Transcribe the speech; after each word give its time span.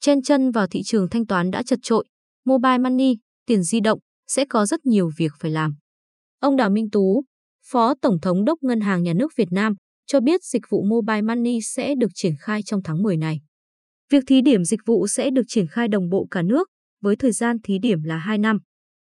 chen 0.00 0.22
chân 0.22 0.50
vào 0.50 0.66
thị 0.66 0.82
trường 0.84 1.08
thanh 1.08 1.26
toán 1.26 1.50
đã 1.50 1.62
chật 1.62 1.78
trội, 1.82 2.04
mobile 2.44 2.78
money, 2.78 3.16
tiền 3.46 3.62
di 3.62 3.80
động 3.80 3.98
sẽ 4.26 4.44
có 4.48 4.66
rất 4.66 4.86
nhiều 4.86 5.10
việc 5.16 5.32
phải 5.38 5.50
làm. 5.50 5.74
Ông 6.40 6.56
Đào 6.56 6.70
Minh 6.70 6.90
Tú, 6.90 7.24
Phó 7.66 7.94
Tổng 8.02 8.20
thống 8.20 8.44
đốc 8.44 8.62
Ngân 8.62 8.80
hàng 8.80 9.02
Nhà 9.02 9.12
nước 9.12 9.32
Việt 9.36 9.48
Nam, 9.50 9.74
cho 10.06 10.20
biết 10.20 10.44
dịch 10.44 10.62
vụ 10.70 10.82
mobile 10.82 11.22
money 11.22 11.60
sẽ 11.60 11.94
được 11.94 12.10
triển 12.14 12.32
khai 12.40 12.62
trong 12.62 12.82
tháng 12.82 13.02
10 13.02 13.16
này. 13.16 13.40
Việc 14.10 14.24
thí 14.26 14.42
điểm 14.42 14.64
dịch 14.64 14.80
vụ 14.86 15.06
sẽ 15.06 15.30
được 15.30 15.42
triển 15.48 15.66
khai 15.66 15.88
đồng 15.88 16.08
bộ 16.08 16.26
cả 16.30 16.42
nước, 16.42 16.68
với 17.00 17.16
thời 17.16 17.32
gian 17.32 17.56
thí 17.64 17.78
điểm 17.78 18.02
là 18.02 18.16
2 18.16 18.38
năm. 18.38 18.58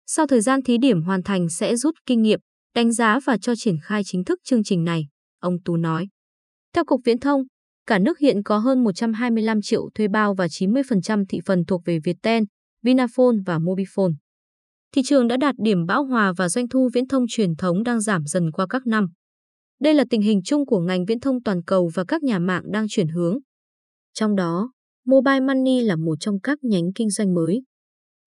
Sau 0.07 0.27
thời 0.27 0.41
gian 0.41 0.63
thí 0.63 0.79
điểm 0.79 1.03
hoàn 1.03 1.23
thành 1.23 1.49
sẽ 1.49 1.77
rút 1.77 1.95
kinh 2.07 2.23
nghiệm, 2.23 2.41
đánh 2.75 2.93
giá 2.93 3.21
và 3.25 3.39
cho 3.39 3.55
triển 3.57 3.77
khai 3.83 4.03
chính 4.05 4.25
thức 4.25 4.39
chương 4.45 4.65
trình 4.65 4.85
này, 4.85 5.07
ông 5.41 5.57
Tú 5.65 5.77
nói. 5.77 6.09
Theo 6.75 6.85
Cục 6.85 7.01
Viễn 7.05 7.19
thông, 7.19 7.43
cả 7.87 7.99
nước 7.99 8.19
hiện 8.19 8.43
có 8.43 8.59
hơn 8.59 8.85
125 8.85 9.63
triệu 9.63 9.91
thuê 9.95 10.09
bao 10.09 10.35
và 10.35 10.47
90% 10.47 11.25
thị 11.29 11.41
phần 11.47 11.65
thuộc 11.65 11.83
về 11.85 11.99
Viettel, 12.05 12.43
Vinaphone 12.83 13.37
và 13.47 13.59
Mobifone. 13.59 14.15
Thị 14.95 15.03
trường 15.05 15.29
đã 15.29 15.37
đạt 15.37 15.55
điểm 15.59 15.87
bão 15.87 16.05
hòa 16.05 16.33
và 16.37 16.49
doanh 16.49 16.69
thu 16.69 16.89
viễn 16.95 17.09
thông 17.09 17.25
truyền 17.29 17.57
thống 17.57 17.83
đang 17.83 18.01
giảm 18.01 18.27
dần 18.27 18.51
qua 18.51 18.67
các 18.71 18.87
năm. 18.87 19.07
Đây 19.81 19.95
là 19.95 20.05
tình 20.11 20.23
hình 20.23 20.41
chung 20.45 20.67
của 20.67 20.81
ngành 20.81 21.05
viễn 21.05 21.21
thông 21.21 21.43
toàn 21.43 21.63
cầu 21.63 21.91
và 21.95 22.05
các 22.09 22.23
nhà 22.23 22.39
mạng 22.39 22.63
đang 22.73 22.87
chuyển 22.89 23.09
hướng. 23.09 23.39
Trong 24.15 24.37
đó, 24.37 24.73
Mobile 25.07 25.41
Money 25.41 25.81
là 25.81 25.97
một 25.97 26.15
trong 26.21 26.41
các 26.41 26.59
nhánh 26.63 26.93
kinh 26.95 27.11
doanh 27.11 27.35
mới. 27.35 27.63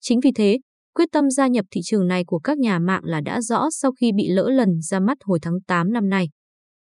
Chính 0.00 0.20
vì 0.20 0.32
thế, 0.32 0.58
quyết 0.94 1.08
tâm 1.12 1.30
gia 1.30 1.46
nhập 1.46 1.64
thị 1.70 1.80
trường 1.84 2.06
này 2.06 2.24
của 2.24 2.38
các 2.38 2.58
nhà 2.58 2.78
mạng 2.78 3.04
là 3.04 3.20
đã 3.20 3.40
rõ 3.40 3.68
sau 3.70 3.92
khi 3.92 4.12
bị 4.12 4.28
lỡ 4.28 4.50
lần 4.50 4.80
ra 4.80 5.00
mắt 5.00 5.18
hồi 5.24 5.38
tháng 5.42 5.60
8 5.66 5.92
năm 5.92 6.08
nay. 6.08 6.28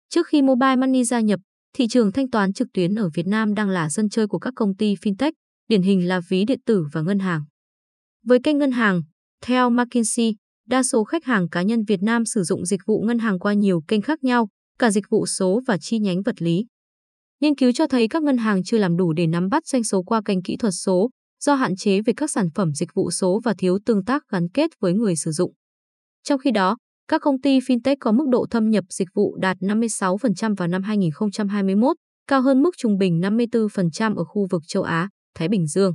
Trước 0.09 0.27
khi 0.27 0.41
Mobile 0.41 0.75
Money 0.75 1.03
gia 1.03 1.19
nhập, 1.19 1.39
thị 1.73 1.87
trường 1.87 2.11
thanh 2.11 2.29
toán 2.29 2.53
trực 2.53 2.67
tuyến 2.73 2.95
ở 2.95 3.09
Việt 3.13 3.27
Nam 3.27 3.53
đang 3.53 3.69
là 3.69 3.89
sân 3.89 4.09
chơi 4.09 4.27
của 4.27 4.39
các 4.39 4.53
công 4.55 4.75
ty 4.75 4.95
fintech, 4.95 5.31
điển 5.67 5.81
hình 5.81 6.07
là 6.07 6.21
ví 6.29 6.45
điện 6.45 6.59
tử 6.65 6.85
và 6.91 7.01
ngân 7.01 7.19
hàng. 7.19 7.43
Với 8.25 8.39
kênh 8.43 8.57
ngân 8.57 8.71
hàng, 8.71 9.01
theo 9.41 9.69
McKinsey, 9.69 10.35
đa 10.67 10.83
số 10.83 11.03
khách 11.03 11.25
hàng 11.25 11.49
cá 11.49 11.61
nhân 11.61 11.83
Việt 11.83 12.01
Nam 12.01 12.25
sử 12.25 12.43
dụng 12.43 12.65
dịch 12.65 12.81
vụ 12.85 13.03
ngân 13.07 13.19
hàng 13.19 13.39
qua 13.39 13.53
nhiều 13.53 13.81
kênh 13.87 14.01
khác 14.01 14.23
nhau, 14.23 14.47
cả 14.79 14.91
dịch 14.91 15.09
vụ 15.09 15.25
số 15.25 15.61
và 15.67 15.77
chi 15.77 15.99
nhánh 15.99 16.21
vật 16.21 16.41
lý. 16.41 16.65
Nghiên 17.41 17.55
cứu 17.55 17.71
cho 17.71 17.87
thấy 17.87 18.07
các 18.07 18.23
ngân 18.23 18.37
hàng 18.37 18.63
chưa 18.63 18.77
làm 18.77 18.97
đủ 18.97 19.13
để 19.13 19.27
nắm 19.27 19.49
bắt 19.49 19.67
doanh 19.67 19.83
số 19.83 20.03
qua 20.03 20.21
kênh 20.25 20.43
kỹ 20.43 20.57
thuật 20.57 20.73
số, 20.73 21.09
do 21.43 21.55
hạn 21.55 21.75
chế 21.75 22.01
về 22.01 22.13
các 22.17 22.31
sản 22.31 22.49
phẩm 22.55 22.73
dịch 22.73 22.93
vụ 22.93 23.11
số 23.11 23.41
và 23.43 23.53
thiếu 23.57 23.79
tương 23.85 24.05
tác 24.05 24.23
gắn 24.29 24.49
kết 24.49 24.71
với 24.79 24.93
người 24.93 25.15
sử 25.15 25.31
dụng. 25.31 25.53
Trong 26.23 26.39
khi 26.39 26.51
đó, 26.51 26.77
các 27.09 27.21
công 27.21 27.41
ty 27.41 27.59
fintech 27.59 27.95
có 27.99 28.11
mức 28.11 28.25
độ 28.29 28.45
thâm 28.49 28.69
nhập 28.69 28.83
dịch 28.89 29.07
vụ 29.13 29.35
đạt 29.35 29.57
56% 29.57 30.55
vào 30.55 30.67
năm 30.67 30.83
2021, 30.83 31.95
cao 32.27 32.41
hơn 32.41 32.61
mức 32.61 32.71
trung 32.77 32.97
bình 32.97 33.19
54% 33.21 34.15
ở 34.15 34.23
khu 34.23 34.47
vực 34.51 34.61
châu 34.67 34.83
Á, 34.83 35.09
Thái 35.35 35.47
Bình 35.47 35.67
Dương. 35.67 35.93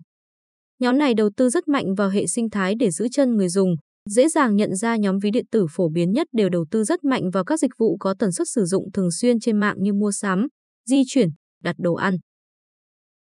Nhóm 0.80 0.98
này 0.98 1.14
đầu 1.14 1.30
tư 1.36 1.48
rất 1.48 1.68
mạnh 1.68 1.94
vào 1.94 2.08
hệ 2.08 2.26
sinh 2.26 2.50
thái 2.50 2.74
để 2.74 2.90
giữ 2.90 3.08
chân 3.12 3.36
người 3.36 3.48
dùng, 3.48 3.74
dễ 4.10 4.28
dàng 4.28 4.56
nhận 4.56 4.76
ra 4.76 4.96
nhóm 4.96 5.18
ví 5.18 5.30
điện 5.30 5.44
tử 5.50 5.66
phổ 5.70 5.88
biến 5.88 6.12
nhất 6.12 6.26
đều 6.32 6.48
đầu 6.48 6.66
tư 6.70 6.84
rất 6.84 7.04
mạnh 7.04 7.30
vào 7.30 7.44
các 7.44 7.60
dịch 7.60 7.70
vụ 7.78 7.96
có 8.00 8.14
tần 8.18 8.32
suất 8.32 8.48
sử 8.48 8.64
dụng 8.64 8.92
thường 8.92 9.10
xuyên 9.10 9.40
trên 9.40 9.60
mạng 9.60 9.76
như 9.78 9.92
mua 9.92 10.12
sắm, 10.12 10.46
di 10.88 11.02
chuyển, 11.06 11.28
đặt 11.62 11.76
đồ 11.78 11.94
ăn. 11.94 12.16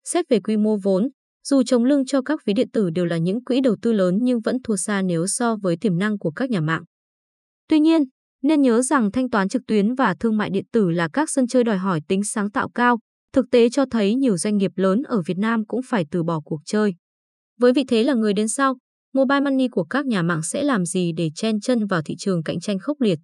Xét 0.04 0.24
về 0.28 0.40
quy 0.40 0.56
mô 0.56 0.76
vốn, 0.82 1.08
dù 1.48 1.62
chống 1.62 1.84
lưng 1.84 2.04
cho 2.06 2.22
các 2.22 2.40
ví 2.46 2.52
điện 2.52 2.68
tử 2.72 2.90
đều 2.90 3.04
là 3.04 3.18
những 3.18 3.44
quỹ 3.44 3.60
đầu 3.60 3.76
tư 3.82 3.92
lớn 3.92 4.18
nhưng 4.22 4.40
vẫn 4.40 4.56
thua 4.64 4.76
xa 4.76 5.02
nếu 5.02 5.26
so 5.26 5.56
với 5.62 5.76
tiềm 5.76 5.98
năng 5.98 6.18
của 6.18 6.30
các 6.30 6.50
nhà 6.50 6.60
mạng. 6.60 6.82
Tuy 7.70 7.80
nhiên, 7.80 8.02
nên 8.42 8.62
nhớ 8.62 8.82
rằng 8.82 9.12
thanh 9.12 9.30
toán 9.30 9.48
trực 9.48 9.62
tuyến 9.66 9.94
và 9.94 10.14
thương 10.20 10.36
mại 10.36 10.50
điện 10.50 10.64
tử 10.72 10.90
là 10.90 11.08
các 11.12 11.30
sân 11.30 11.46
chơi 11.46 11.64
đòi 11.64 11.78
hỏi 11.78 12.00
tính 12.08 12.24
sáng 12.24 12.50
tạo 12.50 12.68
cao, 12.68 12.98
thực 13.32 13.46
tế 13.50 13.68
cho 13.70 13.84
thấy 13.90 14.14
nhiều 14.14 14.36
doanh 14.36 14.56
nghiệp 14.56 14.70
lớn 14.76 15.02
ở 15.02 15.22
Việt 15.26 15.38
Nam 15.38 15.66
cũng 15.66 15.80
phải 15.84 16.04
từ 16.10 16.22
bỏ 16.22 16.40
cuộc 16.44 16.60
chơi. 16.64 16.94
Với 17.60 17.72
vị 17.72 17.84
thế 17.88 18.02
là 18.02 18.14
người 18.14 18.32
đến 18.32 18.48
sau, 18.48 18.76
mobile 19.14 19.40
money 19.40 19.68
của 19.68 19.84
các 19.84 20.06
nhà 20.06 20.22
mạng 20.22 20.42
sẽ 20.42 20.62
làm 20.62 20.84
gì 20.84 21.12
để 21.16 21.30
chen 21.34 21.60
chân 21.60 21.86
vào 21.86 22.02
thị 22.02 22.14
trường 22.18 22.42
cạnh 22.42 22.60
tranh 22.60 22.78
khốc 22.78 23.00
liệt? 23.00 23.18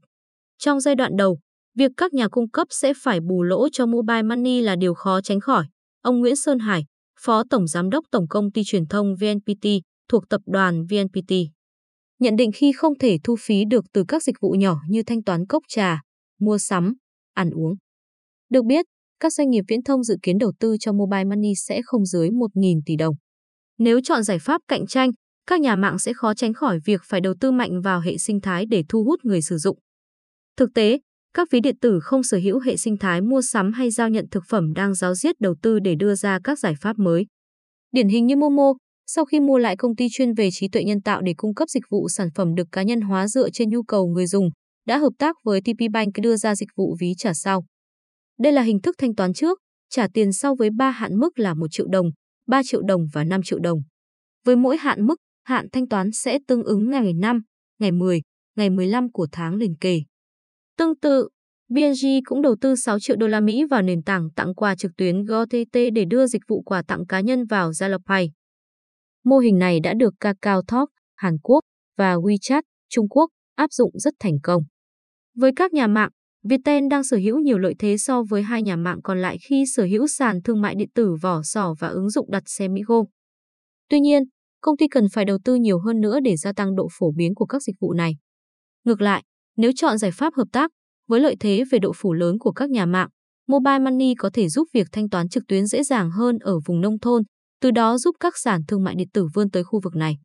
Trong 0.58 0.80
giai 0.80 0.94
đoạn 0.94 1.16
đầu, 1.16 1.38
việc 1.74 1.90
các 1.96 2.12
nhà 2.12 2.28
cung 2.28 2.50
cấp 2.50 2.66
sẽ 2.70 2.92
phải 3.02 3.20
bù 3.20 3.42
lỗ 3.42 3.68
cho 3.72 3.86
mobile 3.86 4.22
money 4.22 4.60
là 4.60 4.76
điều 4.76 4.94
khó 4.94 5.20
tránh 5.20 5.40
khỏi. 5.40 5.64
Ông 6.02 6.20
Nguyễn 6.20 6.36
Sơn 6.36 6.58
Hải, 6.58 6.84
Phó 7.20 7.42
Tổng 7.50 7.66
Giám 7.66 7.90
đốc 7.90 8.04
Tổng 8.10 8.28
Công 8.28 8.52
ty 8.52 8.62
Truyền 8.64 8.86
thông 8.86 9.14
VNPT 9.16 9.66
thuộc 10.08 10.28
Tập 10.28 10.40
đoàn 10.46 10.86
VNPT. 10.86 11.55
Nhận 12.18 12.36
định 12.36 12.50
khi 12.54 12.72
không 12.72 12.98
thể 12.98 13.18
thu 13.24 13.36
phí 13.40 13.64
được 13.70 13.84
từ 13.92 14.04
các 14.08 14.22
dịch 14.22 14.36
vụ 14.40 14.50
nhỏ 14.50 14.76
như 14.88 15.02
thanh 15.02 15.22
toán 15.22 15.46
cốc 15.46 15.62
trà, 15.68 16.00
mua 16.40 16.58
sắm, 16.58 16.94
ăn 17.34 17.50
uống. 17.50 17.74
Được 18.50 18.64
biết, 18.64 18.86
các 19.20 19.32
doanh 19.32 19.50
nghiệp 19.50 19.64
viễn 19.68 19.82
thông 19.82 20.04
dự 20.04 20.16
kiến 20.22 20.38
đầu 20.38 20.52
tư 20.60 20.76
cho 20.80 20.92
mobile 20.92 21.24
money 21.24 21.52
sẽ 21.56 21.80
không 21.84 22.04
dưới 22.04 22.28
1.000 22.30 22.80
tỷ 22.86 22.96
đồng. 22.96 23.14
Nếu 23.78 24.00
chọn 24.04 24.22
giải 24.22 24.38
pháp 24.38 24.60
cạnh 24.68 24.86
tranh, 24.86 25.10
các 25.46 25.60
nhà 25.60 25.76
mạng 25.76 25.98
sẽ 25.98 26.12
khó 26.12 26.34
tránh 26.34 26.54
khỏi 26.54 26.78
việc 26.84 27.00
phải 27.04 27.20
đầu 27.20 27.34
tư 27.40 27.52
mạnh 27.52 27.80
vào 27.80 28.00
hệ 28.00 28.18
sinh 28.18 28.40
thái 28.40 28.66
để 28.66 28.82
thu 28.88 29.04
hút 29.04 29.20
người 29.24 29.42
sử 29.42 29.58
dụng. 29.58 29.78
Thực 30.56 30.70
tế, 30.74 30.98
các 31.34 31.48
ví 31.50 31.60
điện 31.60 31.76
tử 31.80 32.00
không 32.02 32.22
sở 32.22 32.38
hữu 32.38 32.58
hệ 32.58 32.76
sinh 32.76 32.96
thái 32.96 33.20
mua 33.20 33.42
sắm 33.42 33.72
hay 33.72 33.90
giao 33.90 34.08
nhận 34.08 34.26
thực 34.30 34.44
phẩm 34.48 34.72
đang 34.72 34.94
giáo 34.94 35.14
diết 35.14 35.40
đầu 35.40 35.54
tư 35.62 35.78
để 35.78 35.94
đưa 35.94 36.14
ra 36.14 36.38
các 36.44 36.58
giải 36.58 36.74
pháp 36.80 36.98
mới. 36.98 37.26
Điển 37.92 38.08
hình 38.08 38.26
như 38.26 38.36
Momo, 38.36 38.72
sau 39.06 39.24
khi 39.24 39.40
mua 39.40 39.58
lại 39.58 39.76
công 39.76 39.96
ty 39.96 40.06
chuyên 40.10 40.34
về 40.34 40.48
trí 40.52 40.68
tuệ 40.68 40.84
nhân 40.84 41.00
tạo 41.00 41.22
để 41.22 41.34
cung 41.36 41.54
cấp 41.54 41.68
dịch 41.70 41.84
vụ 41.90 42.08
sản 42.08 42.28
phẩm 42.34 42.54
được 42.54 42.68
cá 42.72 42.82
nhân 42.82 43.00
hóa 43.00 43.28
dựa 43.28 43.50
trên 43.50 43.70
nhu 43.70 43.82
cầu 43.82 44.06
người 44.06 44.26
dùng, 44.26 44.48
đã 44.86 44.98
hợp 44.98 45.12
tác 45.18 45.36
với 45.44 45.60
TP 45.60 45.92
Bank 45.92 46.12
đưa 46.22 46.36
ra 46.36 46.54
dịch 46.54 46.68
vụ 46.76 46.96
ví 47.00 47.14
trả 47.18 47.34
sau. 47.34 47.64
Đây 48.38 48.52
là 48.52 48.62
hình 48.62 48.80
thức 48.80 48.94
thanh 48.98 49.14
toán 49.14 49.32
trước, 49.32 49.58
trả 49.90 50.08
tiền 50.14 50.32
sau 50.32 50.54
với 50.54 50.70
3 50.70 50.90
hạn 50.90 51.16
mức 51.18 51.38
là 51.38 51.54
1 51.54 51.66
triệu 51.70 51.86
đồng, 51.88 52.06
3 52.46 52.62
triệu 52.64 52.82
đồng 52.82 53.06
và 53.12 53.24
5 53.24 53.40
triệu 53.44 53.58
đồng. 53.58 53.78
Với 54.44 54.56
mỗi 54.56 54.76
hạn 54.76 55.06
mức, 55.06 55.16
hạn 55.44 55.66
thanh 55.72 55.88
toán 55.88 56.12
sẽ 56.12 56.38
tương 56.48 56.62
ứng 56.62 56.90
ngày 56.90 57.12
5, 57.12 57.42
ngày 57.78 57.92
10, 57.92 58.20
ngày 58.56 58.70
15 58.70 59.12
của 59.12 59.26
tháng 59.32 59.54
liền 59.54 59.76
kề. 59.80 60.00
Tương 60.78 60.98
tự, 60.98 61.28
BNG 61.68 62.06
cũng 62.24 62.42
đầu 62.42 62.56
tư 62.60 62.76
6 62.76 63.00
triệu 63.00 63.16
đô 63.16 63.26
la 63.26 63.40
Mỹ 63.40 63.64
vào 63.70 63.82
nền 63.82 64.02
tảng 64.02 64.28
tặng 64.36 64.54
quà 64.54 64.74
trực 64.74 64.92
tuyến 64.96 65.24
GOTT 65.24 65.72
để 65.72 66.04
đưa 66.10 66.26
dịch 66.26 66.42
vụ 66.48 66.62
quà 66.62 66.82
tặng 66.82 67.06
cá 67.06 67.20
nhân 67.20 67.44
vào 67.44 67.70
Zalopay. 67.70 68.28
Mô 69.26 69.38
hình 69.38 69.58
này 69.58 69.80
đã 69.80 69.94
được 69.94 70.14
Kakao 70.20 70.62
Talk, 70.62 70.88
Hàn 71.16 71.38
Quốc 71.42 71.60
và 71.96 72.14
WeChat, 72.14 72.62
Trung 72.88 73.08
Quốc 73.08 73.30
áp 73.54 73.72
dụng 73.72 73.90
rất 73.98 74.14
thành 74.20 74.38
công. 74.42 74.62
Với 75.34 75.50
các 75.56 75.72
nhà 75.72 75.86
mạng, 75.86 76.10
Viettel 76.48 76.84
đang 76.90 77.04
sở 77.04 77.16
hữu 77.16 77.38
nhiều 77.38 77.58
lợi 77.58 77.74
thế 77.78 77.96
so 77.98 78.22
với 78.22 78.42
hai 78.42 78.62
nhà 78.62 78.76
mạng 78.76 78.98
còn 79.04 79.18
lại 79.18 79.38
khi 79.48 79.64
sở 79.74 79.84
hữu 79.84 80.06
sàn 80.06 80.42
thương 80.42 80.60
mại 80.60 80.74
điện 80.74 80.88
tử 80.94 81.14
vỏ 81.22 81.42
sò 81.42 81.74
và 81.78 81.88
ứng 81.88 82.10
dụng 82.10 82.30
đặt 82.30 82.42
xe 82.46 82.68
mỹ 82.68 82.74
Migo. 82.74 83.02
Tuy 83.88 84.00
nhiên, 84.00 84.22
công 84.60 84.76
ty 84.76 84.88
cần 84.88 85.04
phải 85.12 85.24
đầu 85.24 85.38
tư 85.44 85.54
nhiều 85.54 85.78
hơn 85.78 86.00
nữa 86.00 86.20
để 86.20 86.36
gia 86.36 86.52
tăng 86.52 86.76
độ 86.76 86.88
phổ 86.98 87.12
biến 87.16 87.34
của 87.34 87.46
các 87.46 87.62
dịch 87.62 87.76
vụ 87.80 87.92
này. 87.92 88.12
Ngược 88.84 89.00
lại, 89.00 89.22
nếu 89.56 89.70
chọn 89.76 89.98
giải 89.98 90.10
pháp 90.10 90.34
hợp 90.34 90.48
tác, 90.52 90.70
với 91.08 91.20
lợi 91.20 91.36
thế 91.40 91.64
về 91.70 91.78
độ 91.78 91.92
phủ 91.96 92.12
lớn 92.12 92.38
của 92.38 92.52
các 92.52 92.70
nhà 92.70 92.86
mạng, 92.86 93.08
Mobile 93.48 93.78
Money 93.78 94.14
có 94.18 94.30
thể 94.32 94.48
giúp 94.48 94.68
việc 94.72 94.86
thanh 94.92 95.08
toán 95.08 95.28
trực 95.28 95.42
tuyến 95.48 95.66
dễ 95.66 95.82
dàng 95.82 96.10
hơn 96.10 96.38
ở 96.38 96.58
vùng 96.66 96.80
nông 96.80 96.98
thôn, 96.98 97.22
từ 97.60 97.70
đó 97.70 97.98
giúp 97.98 98.16
các 98.20 98.36
sàn 98.36 98.60
thương 98.68 98.84
mại 98.84 98.94
điện 98.94 99.08
tử 99.12 99.28
vươn 99.34 99.50
tới 99.50 99.64
khu 99.64 99.80
vực 99.80 99.96
này. 99.96 100.18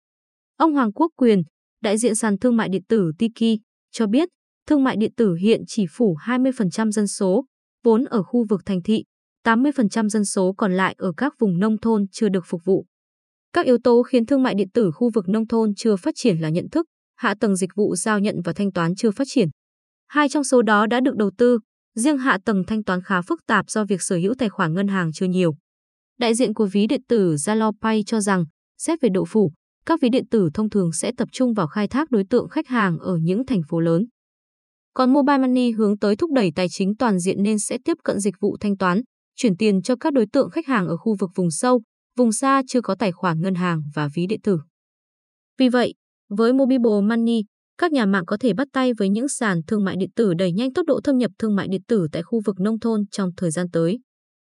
Ông 0.57 0.73
Hoàng 0.73 0.93
Quốc 0.93 1.11
Quyền, 1.15 1.41
đại 1.81 1.97
diện 1.97 2.15
sàn 2.15 2.37
thương 2.37 2.57
mại 2.57 2.69
điện 2.69 2.83
tử 2.89 3.11
Tiki, 3.17 3.59
cho 3.91 4.07
biết 4.07 4.29
thương 4.67 4.83
mại 4.83 4.95
điện 4.95 5.11
tử 5.17 5.35
hiện 5.35 5.61
chỉ 5.67 5.85
phủ 5.91 6.15
20% 6.25 6.91
dân 6.91 7.07
số, 7.07 7.45
vốn 7.83 8.03
ở 8.03 8.23
khu 8.23 8.45
vực 8.49 8.61
thành 8.65 8.81
thị, 8.81 9.03
80% 9.45 10.09
dân 10.09 10.25
số 10.25 10.53
còn 10.57 10.73
lại 10.73 10.95
ở 10.97 11.11
các 11.17 11.33
vùng 11.39 11.59
nông 11.59 11.77
thôn 11.77 12.05
chưa 12.11 12.29
được 12.29 12.43
phục 12.47 12.61
vụ. 12.65 12.85
Các 13.53 13.65
yếu 13.65 13.77
tố 13.83 14.03
khiến 14.03 14.25
thương 14.25 14.43
mại 14.43 14.55
điện 14.55 14.69
tử 14.73 14.91
khu 14.91 15.09
vực 15.13 15.29
nông 15.29 15.47
thôn 15.47 15.75
chưa 15.75 15.95
phát 15.95 16.13
triển 16.17 16.37
là 16.37 16.49
nhận 16.49 16.69
thức, 16.69 16.85
hạ 17.15 17.35
tầng 17.39 17.55
dịch 17.55 17.69
vụ 17.75 17.95
giao 17.95 18.19
nhận 18.19 18.41
và 18.43 18.53
thanh 18.53 18.71
toán 18.71 18.95
chưa 18.95 19.11
phát 19.11 19.27
triển. 19.27 19.49
Hai 20.07 20.29
trong 20.29 20.43
số 20.43 20.61
đó 20.61 20.87
đã 20.87 20.99
được 20.99 21.15
đầu 21.15 21.31
tư, 21.37 21.59
riêng 21.95 22.17
hạ 22.17 22.37
tầng 22.45 22.63
thanh 22.67 22.83
toán 22.83 23.01
khá 23.01 23.21
phức 23.21 23.39
tạp 23.47 23.69
do 23.69 23.85
việc 23.85 24.01
sở 24.01 24.15
hữu 24.15 24.33
tài 24.37 24.49
khoản 24.49 24.73
ngân 24.73 24.87
hàng 24.87 25.11
chưa 25.13 25.25
nhiều. 25.25 25.55
Đại 26.19 26.35
diện 26.35 26.53
của 26.53 26.65
ví 26.71 26.87
điện 26.87 27.01
tử 27.07 27.35
Zalopay 27.35 28.03
cho 28.05 28.19
rằng, 28.19 28.45
xét 28.77 29.01
về 29.01 29.09
độ 29.09 29.25
phủ, 29.25 29.51
các 29.85 29.99
ví 30.01 30.09
điện 30.09 30.27
tử 30.31 30.49
thông 30.53 30.69
thường 30.69 30.91
sẽ 30.93 31.11
tập 31.17 31.29
trung 31.31 31.53
vào 31.53 31.67
khai 31.67 31.87
thác 31.87 32.11
đối 32.11 32.23
tượng 32.29 32.49
khách 32.49 32.67
hàng 32.67 32.99
ở 32.99 33.17
những 33.17 33.45
thành 33.45 33.61
phố 33.69 33.79
lớn. 33.79 34.05
Còn 34.93 35.13
Mobile 35.13 35.37
Money 35.37 35.71
hướng 35.71 35.97
tới 35.97 36.15
thúc 36.15 36.31
đẩy 36.33 36.51
tài 36.55 36.67
chính 36.69 36.95
toàn 36.95 37.19
diện 37.19 37.43
nên 37.43 37.59
sẽ 37.59 37.77
tiếp 37.85 37.97
cận 38.03 38.19
dịch 38.19 38.35
vụ 38.39 38.57
thanh 38.59 38.77
toán, 38.77 39.01
chuyển 39.35 39.57
tiền 39.57 39.81
cho 39.81 39.95
các 39.95 40.13
đối 40.13 40.25
tượng 40.25 40.49
khách 40.49 40.67
hàng 40.67 40.87
ở 40.87 40.97
khu 40.97 41.15
vực 41.19 41.29
vùng 41.35 41.51
sâu, 41.51 41.81
vùng 42.17 42.31
xa 42.31 42.61
chưa 42.67 42.81
có 42.81 42.95
tài 42.95 43.11
khoản 43.11 43.41
ngân 43.41 43.55
hàng 43.55 43.81
và 43.93 44.09
ví 44.15 44.27
điện 44.27 44.39
tử. 44.43 44.59
Vì 45.57 45.69
vậy, 45.69 45.93
với 46.29 46.53
Mobile 46.53 47.01
Money, 47.03 47.43
các 47.77 47.91
nhà 47.91 48.05
mạng 48.05 48.25
có 48.25 48.37
thể 48.37 48.53
bắt 48.53 48.67
tay 48.73 48.93
với 48.93 49.09
những 49.09 49.27
sàn 49.27 49.61
thương 49.67 49.83
mại 49.83 49.95
điện 49.95 50.09
tử 50.15 50.33
đẩy 50.33 50.51
nhanh 50.51 50.73
tốc 50.73 50.85
độ 50.85 50.99
thâm 51.03 51.17
nhập 51.17 51.31
thương 51.39 51.55
mại 51.55 51.67
điện 51.67 51.81
tử 51.87 52.07
tại 52.11 52.23
khu 52.23 52.41
vực 52.45 52.59
nông 52.59 52.79
thôn 52.79 53.05
trong 53.11 53.29
thời 53.37 53.51
gian 53.51 53.67
tới. 53.71 53.99